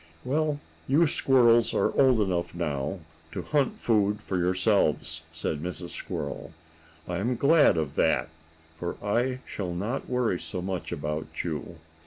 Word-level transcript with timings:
"Well, 0.25 0.59
you 0.87 1.05
squirrels 1.05 1.75
are 1.75 1.91
old 1.95 2.21
enough 2.21 2.55
now, 2.55 3.01
to 3.33 3.43
hunt 3.43 3.77
food 3.79 4.19
for 4.19 4.35
yourselves," 4.35 5.21
said 5.31 5.61
Mrs. 5.61 5.91
Squirrel. 5.91 6.53
"I 7.07 7.17
am 7.17 7.35
glad 7.35 7.77
of 7.77 7.93
that, 7.97 8.29
for 8.77 8.97
I 9.03 9.41
shall 9.45 9.75
not 9.75 10.09
worry 10.09 10.39
so 10.39 10.59
much 10.59 10.91
about 10.91 11.43
you. 11.43 11.75